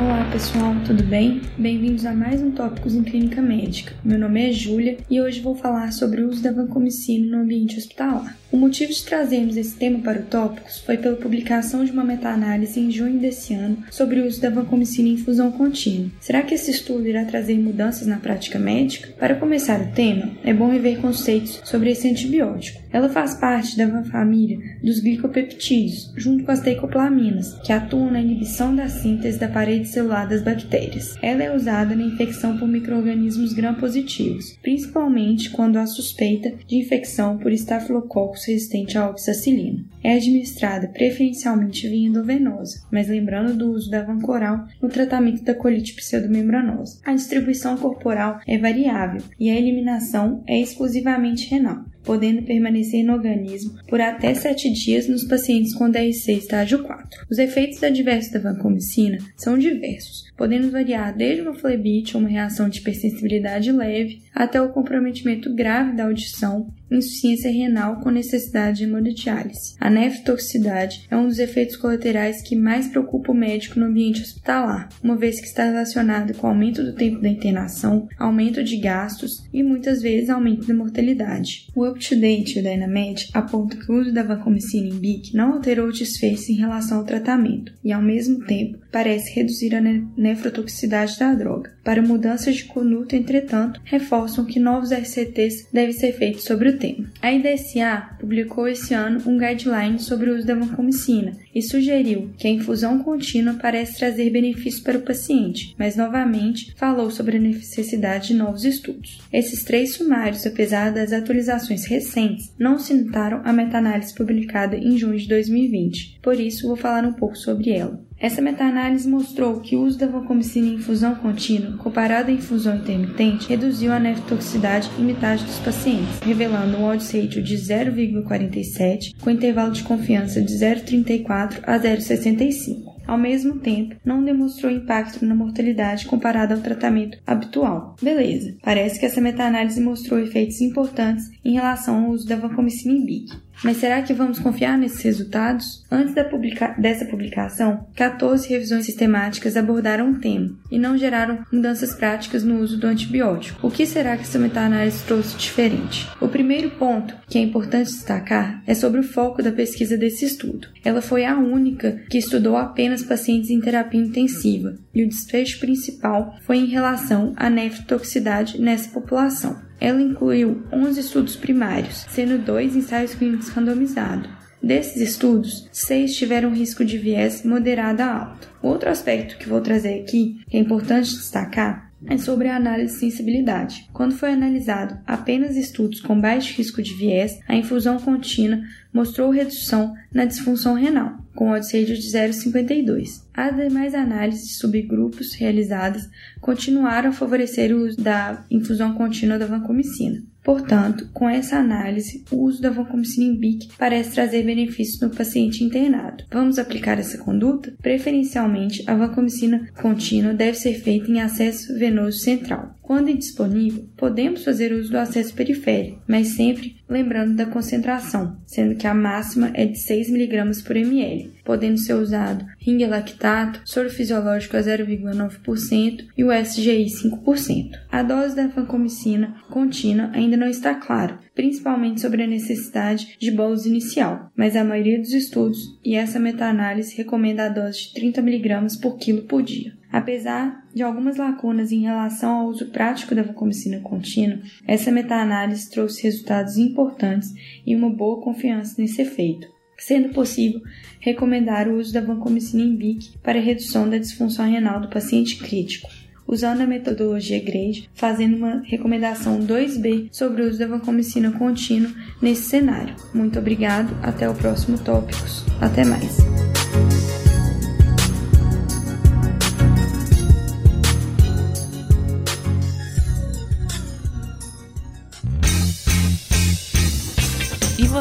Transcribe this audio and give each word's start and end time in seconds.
Olá 0.00 0.26
pessoal, 0.32 0.74
tudo 0.86 1.02
bem? 1.02 1.42
Bem-vindos 1.58 2.06
a 2.06 2.14
mais 2.14 2.40
um 2.40 2.50
Tópicos 2.50 2.94
em 2.94 3.02
Clínica 3.02 3.42
Médica. 3.42 3.92
Meu 4.02 4.18
nome 4.18 4.48
é 4.48 4.50
Júlia 4.50 4.96
e 5.10 5.20
hoje 5.20 5.42
vou 5.42 5.54
falar 5.54 5.92
sobre 5.92 6.22
o 6.22 6.30
uso 6.30 6.42
da 6.42 6.50
vancomicina 6.50 7.36
no 7.36 7.42
ambiente 7.42 7.76
hospitalar. 7.76 8.34
O 8.50 8.56
motivo 8.56 8.90
de 8.90 9.04
trazermos 9.04 9.58
esse 9.58 9.76
tema 9.76 9.98
para 9.98 10.20
o 10.20 10.24
Tópicos 10.24 10.78
foi 10.80 10.96
pela 10.96 11.16
publicação 11.16 11.84
de 11.84 11.92
uma 11.92 12.02
meta-análise 12.02 12.80
em 12.80 12.90
junho 12.90 13.20
desse 13.20 13.52
ano 13.52 13.76
sobre 13.90 14.20
o 14.20 14.26
uso 14.26 14.40
da 14.40 14.48
vancomicina 14.48 15.10
em 15.10 15.12
infusão 15.12 15.52
contínua. 15.52 16.10
Será 16.18 16.40
que 16.42 16.54
esse 16.54 16.70
estudo 16.70 17.06
irá 17.06 17.26
trazer 17.26 17.58
mudanças 17.58 18.06
na 18.06 18.16
prática 18.16 18.58
médica? 18.58 19.10
Para 19.18 19.34
começar 19.34 19.82
o 19.82 19.92
tema, 19.92 20.30
é 20.42 20.54
bom 20.54 20.70
rever 20.70 20.98
conceitos 20.98 21.60
sobre 21.62 21.90
esse 21.90 22.08
antibiótico. 22.08 22.80
Ela 22.90 23.08
faz 23.08 23.34
parte 23.34 23.76
da 23.76 24.02
família 24.04 24.58
dos 24.82 24.98
glicopeptídeos, 24.98 26.12
junto 26.16 26.42
com 26.42 26.50
as 26.50 26.60
teicoplaminas, 26.60 27.54
que 27.64 27.72
atuam 27.72 28.10
na 28.10 28.20
inibição 28.20 28.74
da 28.74 28.88
síntese 28.88 29.38
da 29.38 29.46
parede 29.46 29.89
celular 29.90 30.26
das 30.26 30.42
bactérias. 30.42 31.16
Ela 31.22 31.44
é 31.44 31.54
usada 31.54 31.94
na 31.94 32.04
infecção 32.04 32.56
por 32.56 32.68
microrganismos 32.68 33.52
gram-positivos, 33.52 34.58
principalmente 34.62 35.50
quando 35.50 35.76
há 35.76 35.86
suspeita 35.86 36.52
de 36.66 36.76
infecção 36.76 37.38
por 37.38 37.52
estafilococcus 37.52 38.44
resistente 38.46 38.96
à 38.96 39.08
oxacilina. 39.08 39.84
É 40.02 40.14
administrada 40.14 40.88
preferencialmente 40.88 41.88
via 41.88 42.08
endovenosa, 42.08 42.86
mas 42.90 43.08
lembrando 43.08 43.56
do 43.56 43.72
uso 43.72 43.90
da 43.90 44.02
vancoral 44.02 44.66
no 44.80 44.88
tratamento 44.88 45.42
da 45.42 45.54
colite 45.54 45.94
pseudomembranosa. 45.94 47.00
A 47.04 47.14
distribuição 47.14 47.76
corporal 47.76 48.40
é 48.46 48.58
variável 48.58 49.22
e 49.38 49.50
a 49.50 49.56
eliminação 49.56 50.42
é 50.46 50.60
exclusivamente 50.60 51.48
renal 51.50 51.84
podendo 52.04 52.42
permanecer 52.42 53.04
no 53.04 53.12
organismo 53.12 53.78
por 53.88 54.00
até 54.00 54.34
7 54.34 54.72
dias 54.72 55.08
nos 55.08 55.24
pacientes 55.24 55.74
com 55.74 55.90
DRC 55.90 56.32
estágio 56.32 56.82
4. 56.82 57.26
Os 57.30 57.38
efeitos 57.38 57.82
adversos 57.82 58.32
da 58.32 58.40
vancomicina 58.40 59.18
são 59.36 59.58
diversos, 59.58 60.24
podendo 60.36 60.70
variar 60.70 61.16
desde 61.16 61.42
uma 61.42 61.54
flebite 61.54 62.16
ou 62.16 62.22
uma 62.22 62.28
reação 62.28 62.68
de 62.68 62.80
hipersensibilidade 62.80 63.72
leve 63.72 64.22
até 64.34 64.60
o 64.60 64.70
comprometimento 64.70 65.54
grave 65.54 65.96
da 65.96 66.04
audição, 66.04 66.72
insuficiência 66.90 67.50
renal 67.50 68.00
com 68.00 68.10
necessidade 68.10 68.78
de 68.78 68.84
hemodiálise. 68.84 69.74
A 69.80 69.90
nefrotoxicidade 69.90 71.06
é 71.10 71.16
um 71.16 71.28
dos 71.28 71.38
efeitos 71.38 71.76
colaterais 71.76 72.42
que 72.42 72.56
mais 72.56 72.88
preocupa 72.88 73.32
o 73.32 73.34
médico 73.34 73.78
no 73.78 73.86
ambiente 73.86 74.22
hospitalar, 74.22 74.88
uma 75.02 75.16
vez 75.16 75.40
que 75.40 75.46
está 75.46 75.64
relacionado 75.64 76.34
com 76.34 76.46
aumento 76.46 76.82
do 76.82 76.94
tempo 76.94 77.20
da 77.20 77.28
internação, 77.28 78.08
aumento 78.18 78.62
de 78.62 78.76
gastos 78.76 79.44
e 79.52 79.62
muitas 79.62 80.02
vezes 80.02 80.30
aumento 80.30 80.66
da 80.66 80.74
mortalidade. 80.74 81.68
O 81.74 81.86
UpToDate 81.86 82.56
e 82.56 82.60
o 82.60 82.62
Dynamed 82.62 83.28
apontam 83.32 83.78
que 83.78 83.90
o 83.90 84.00
uso 84.00 84.12
da 84.12 84.22
vancomicina 84.22 84.88
em 84.88 84.98
BIC 84.98 85.34
não 85.34 85.54
alterou 85.54 85.88
o 85.88 85.92
desfecho 85.92 86.52
em 86.52 86.56
relação 86.56 86.98
ao 86.98 87.04
tratamento 87.04 87.72
e, 87.84 87.92
ao 87.92 88.02
mesmo 88.02 88.44
tempo, 88.44 88.78
parece 88.90 89.34
reduzir 89.34 89.74
a 89.74 89.80
nefrotoxicidade 89.80 91.18
da 91.18 91.34
droga. 91.34 91.72
Para 91.84 92.02
mudanças 92.02 92.56
de 92.56 92.64
conduta, 92.64 93.16
entretanto, 93.16 93.80
reforçam 93.84 94.44
que 94.44 94.60
novos 94.60 94.92
RCTs 94.92 95.68
devem 95.72 95.92
ser 95.92 96.12
feitos 96.12 96.44
sobre 96.44 96.68
o 96.68 96.78
tema. 96.80 97.10
A 97.22 97.32
IDSA 97.32 98.16
publicou 98.18 98.66
esse 98.66 98.94
ano 98.94 99.22
um 99.26 99.38
guideline 99.38 99.98
sobre 99.98 100.30
o 100.30 100.36
uso 100.36 100.46
da 100.46 100.54
vancomicina 100.54 101.36
e 101.54 101.62
sugeriu 101.62 102.30
que 102.36 102.48
a 102.48 102.50
infusão 102.50 102.98
contínua 103.00 103.58
parece 103.60 103.98
trazer 103.98 104.30
benefícios 104.30 104.82
para 104.82 104.98
o 104.98 105.02
paciente, 105.02 105.74
mas 105.78 105.94
novamente 105.94 106.74
falou 106.76 107.10
sobre 107.10 107.36
a 107.36 107.40
necessidade 107.40 108.28
de 108.28 108.34
novos 108.34 108.64
estudos. 108.64 109.20
Esses 109.32 109.62
três 109.62 109.94
sumários, 109.94 110.46
apesar 110.46 110.90
das 110.90 111.12
atualizações 111.12 111.84
recentes, 111.84 112.52
não 112.58 112.78
citaram 112.78 113.42
a 113.44 113.52
meta-análise 113.52 114.14
publicada 114.14 114.76
em 114.76 114.96
junho 114.96 115.18
de 115.18 115.28
2020, 115.28 116.18
por 116.22 116.40
isso 116.40 116.66
vou 116.66 116.76
falar 116.76 117.04
um 117.04 117.12
pouco 117.12 117.36
sobre 117.36 117.70
ela. 117.70 118.09
Essa 118.20 118.42
meta-análise 118.42 119.08
mostrou 119.08 119.60
que 119.60 119.74
o 119.74 119.80
uso 119.80 119.98
da 119.98 120.06
vancomicina 120.06 120.66
em 120.66 120.74
infusão 120.74 121.14
contínua, 121.14 121.78
comparado 121.78 122.30
à 122.30 122.34
infusão 122.34 122.76
intermitente, 122.76 123.48
reduziu 123.48 123.94
a 123.94 123.98
nefrotoxicidade 123.98 124.90
em 124.98 125.04
metade 125.04 125.42
dos 125.42 125.58
pacientes, 125.60 126.20
revelando 126.22 126.76
um 126.76 126.84
odds 126.84 127.10
ratio 127.10 127.42
de 127.42 127.56
0,47, 127.56 129.14
com 129.18 129.30
intervalo 129.30 129.72
de 129.72 129.82
confiança 129.84 130.42
de 130.42 130.52
0,34 130.52 131.60
a 131.62 131.78
0,65 131.78 132.99
ao 133.10 133.18
mesmo 133.18 133.58
tempo, 133.58 133.96
não 134.04 134.22
demonstrou 134.22 134.70
impacto 134.70 135.26
na 135.26 135.34
mortalidade 135.34 136.06
comparado 136.06 136.54
ao 136.54 136.60
tratamento 136.60 137.18
habitual. 137.26 137.96
Beleza, 138.00 138.56
parece 138.62 139.00
que 139.00 139.06
essa 139.06 139.20
meta-análise 139.20 139.80
mostrou 139.80 140.20
efeitos 140.20 140.60
importantes 140.60 141.28
em 141.44 141.54
relação 141.54 142.04
ao 142.04 142.10
uso 142.10 142.28
da 142.28 142.36
vancomicina 142.36 142.94
em 142.94 143.04
BIC. 143.04 143.50
Mas 143.62 143.76
será 143.76 144.00
que 144.00 144.14
vamos 144.14 144.38
confiar 144.38 144.78
nesses 144.78 145.02
resultados? 145.02 145.84
Antes 145.90 146.14
publica 146.30 146.74
dessa 146.78 147.04
publicação, 147.04 147.86
14 147.94 148.48
revisões 148.48 148.86
sistemáticas 148.86 149.56
abordaram 149.56 150.10
o 150.10 150.18
tema 150.18 150.50
e 150.70 150.78
não 150.78 150.96
geraram 150.96 151.44
mudanças 151.52 151.94
práticas 151.94 152.42
no 152.42 152.60
uso 152.60 152.78
do 152.78 152.86
antibiótico. 152.86 153.66
O 153.66 153.70
que 153.70 153.84
será 153.84 154.16
que 154.16 154.22
essa 154.22 154.38
meta-análise 154.38 155.04
trouxe 155.04 155.36
diferente? 155.36 156.08
O 156.20 156.28
primeiro 156.28 156.70
ponto 156.70 157.14
que 157.28 157.38
é 157.38 157.42
importante 157.42 157.90
destacar 157.90 158.62
é 158.66 158.74
sobre 158.74 159.00
o 159.00 159.04
foco 159.04 159.42
da 159.42 159.52
pesquisa 159.52 159.96
desse 159.96 160.24
estudo. 160.24 160.68
Ela 160.84 161.02
foi 161.02 161.24
a 161.24 161.38
única 161.38 162.00
que 162.08 162.18
estudou 162.18 162.56
apenas 162.56 162.99
pacientes 163.02 163.50
em 163.50 163.60
terapia 163.60 164.00
intensiva 164.00 164.76
e 164.94 165.02
o 165.02 165.08
desfecho 165.08 165.60
principal 165.60 166.36
foi 166.42 166.58
em 166.58 166.66
relação 166.66 167.32
à 167.36 167.48
nefrotoxicidade 167.48 168.60
nessa 168.60 168.90
população. 168.90 169.60
Ela 169.80 170.00
incluiu 170.00 170.62
11 170.72 171.00
estudos 171.00 171.36
primários, 171.36 172.06
sendo 172.08 172.38
dois 172.38 172.76
ensaios 172.76 173.14
clínicos 173.14 173.48
randomizados. 173.48 174.30
Desses 174.62 175.00
estudos, 175.00 175.68
seis 175.72 176.14
tiveram 176.14 176.52
risco 176.52 176.84
de 176.84 176.98
viés 176.98 177.42
moderado 177.44 178.02
a 178.02 178.14
alto. 178.14 178.50
Outro 178.62 178.90
aspecto 178.90 179.38
que 179.38 179.48
vou 179.48 179.60
trazer 179.62 180.00
aqui, 180.00 180.36
que 180.48 180.56
é 180.56 180.60
importante 180.60 181.10
destacar, 181.10 181.89
é 182.06 182.16
sobre 182.16 182.48
a 182.48 182.56
análise 182.56 182.94
de 182.94 183.00
sensibilidade. 183.00 183.88
Quando 183.92 184.14
foi 184.14 184.32
analisado 184.32 184.98
apenas 185.06 185.56
estudos 185.56 186.00
com 186.00 186.20
baixo 186.20 186.56
risco 186.56 186.82
de 186.82 186.94
viés, 186.94 187.38
a 187.46 187.54
infusão 187.54 187.98
contínua 187.98 188.60
mostrou 188.92 189.30
redução 189.30 189.94
na 190.12 190.24
disfunção 190.24 190.74
renal, 190.74 191.18
com 191.34 191.50
odds 191.50 191.72
ratio 191.72 191.94
de 191.94 192.02
0,52. 192.02 193.22
As 193.32 193.56
demais 193.56 193.94
análises 193.94 194.48
de 194.48 194.54
subgrupos 194.54 195.34
realizadas 195.34 196.08
continuaram 196.40 197.10
a 197.10 197.12
favorecer 197.12 197.74
o 197.74 197.86
uso 197.86 197.96
da 198.00 198.44
infusão 198.50 198.94
contínua 198.94 199.38
da 199.38 199.46
vancomicina. 199.46 200.22
Portanto, 200.42 201.08
com 201.12 201.28
essa 201.28 201.56
análise, 201.56 202.24
o 202.30 202.44
uso 202.44 202.62
da 202.62 202.70
vancomicina 202.70 203.26
em 203.26 203.36
BIC 203.36 203.68
parece 203.78 204.12
trazer 204.12 204.42
benefícios 204.42 205.00
no 205.00 205.10
paciente 205.10 205.62
internado. 205.62 206.24
Vamos 206.30 206.58
aplicar 206.58 206.98
essa 206.98 207.18
conduta? 207.18 207.72
Preferencialmente, 207.82 208.82
a 208.86 208.94
vancomicina 208.94 209.68
contínua 209.80 210.32
deve 210.32 210.56
ser 210.56 210.74
feita 210.74 211.10
em 211.10 211.20
acesso 211.20 211.76
venoso 211.78 212.18
central. 212.18 212.74
Quando 212.90 213.08
indisponível, 213.08 213.88
podemos 213.96 214.42
fazer 214.42 214.72
uso 214.72 214.90
do 214.90 214.98
acesso 214.98 215.32
periférico, 215.32 216.02
mas 216.08 216.30
sempre 216.30 216.74
lembrando 216.88 217.36
da 217.36 217.46
concentração, 217.46 218.36
sendo 218.44 218.74
que 218.74 218.84
a 218.84 218.92
máxima 218.92 219.52
é 219.54 219.64
de 219.64 219.78
6 219.78 220.10
mg 220.10 220.64
por 220.64 220.76
ml, 220.76 221.30
podendo 221.44 221.78
ser 221.78 221.94
usado 221.94 222.44
ringue 222.58 222.84
lactato, 222.86 223.60
soro 223.64 223.88
fisiológico 223.88 224.56
a 224.56 224.60
0,9% 224.60 226.06
e 226.18 226.24
o 226.24 226.32
SGI 226.32 226.86
5%. 226.86 227.78
A 227.92 228.02
dose 228.02 228.34
da 228.34 228.48
vancomicina 228.48 229.36
contínua 229.48 230.10
ainda 230.12 230.36
não 230.40 230.48
está 230.48 230.74
clara, 230.74 231.20
principalmente 231.34 232.00
sobre 232.00 232.22
a 232.22 232.26
necessidade 232.26 233.16
de 233.20 233.30
bolus 233.30 233.66
inicial, 233.66 234.30
mas 234.34 234.56
a 234.56 234.64
maioria 234.64 234.98
dos 234.98 235.12
estudos 235.12 235.78
e 235.84 235.94
essa 235.94 236.18
meta-análise 236.18 236.96
recomenda 236.96 237.44
a 237.44 237.48
dose 237.50 237.88
de 237.88 237.92
30 237.92 238.20
mg 238.20 238.80
por 238.80 238.96
quilo 238.96 239.22
por 239.22 239.42
dia. 239.42 239.78
Apesar 239.92 240.64
de 240.74 240.82
algumas 240.82 241.16
lacunas 241.16 241.72
em 241.72 241.82
relação 241.82 242.30
ao 242.30 242.48
uso 242.48 242.70
prático 242.70 243.14
da 243.14 243.22
vancomicina 243.22 243.80
contínua, 243.80 244.40
essa 244.66 244.90
meta-análise 244.90 245.70
trouxe 245.70 246.04
resultados 246.04 246.56
importantes 246.56 247.34
e 247.66 247.76
uma 247.76 247.90
boa 247.90 248.22
confiança 248.22 248.80
nesse 248.80 249.02
efeito, 249.02 249.46
sendo 249.76 250.08
possível 250.10 250.62
recomendar 251.00 251.68
o 251.68 251.76
uso 251.76 251.92
da 251.92 252.00
vancomicina 252.00 252.62
em 252.62 252.76
BIC 252.76 253.18
para 253.18 253.40
redução 253.40 253.90
da 253.90 253.98
disfunção 253.98 254.48
renal 254.48 254.80
do 254.80 254.88
paciente 254.88 255.36
crítico, 255.36 255.90
usando 256.30 256.60
a 256.60 256.66
metodologia 256.66 257.42
GRADE, 257.42 257.90
fazendo 257.92 258.36
uma 258.36 258.62
recomendação 258.64 259.40
2B 259.40 260.08
sobre 260.12 260.42
o 260.42 260.48
uso 260.48 260.58
da 260.58 260.66
vancomicina 260.66 261.32
contínua 261.32 261.90
nesse 262.22 262.42
cenário. 262.42 262.94
Muito 263.12 263.38
obrigado, 263.38 263.94
até 264.02 264.28
o 264.28 264.34
próximo 264.34 264.78
Tópicos. 264.78 265.44
Até 265.60 265.84
mais! 265.84 266.18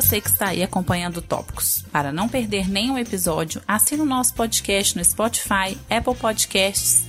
você 0.01 0.21
que 0.21 0.29
está 0.29 0.49
aí 0.49 0.63
acompanhando 0.63 1.21
Tópicos. 1.21 1.83
Para 1.91 2.13
não 2.13 2.29
perder 2.29 2.69
nenhum 2.69 2.97
episódio, 2.97 3.61
assine 3.67 4.01
o 4.01 4.05
nosso 4.05 4.33
podcast 4.33 4.95
no 4.95 5.03
Spotify, 5.03 5.77
Apple 5.89 6.15
Podcasts 6.15 7.08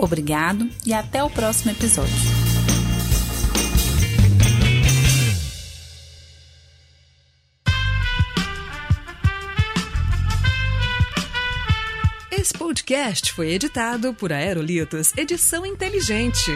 Obrigado 0.00 0.66
e 0.86 0.94
até 0.94 1.22
o 1.22 1.28
próximo 1.28 1.72
episódio. 1.72 2.14
Esse 12.32 12.54
podcast 12.54 13.34
foi 13.34 13.50
editado 13.50 14.14
por 14.14 14.32
Aerolitos 14.32 15.12
Edição 15.18 15.66
Inteligente. 15.66 16.50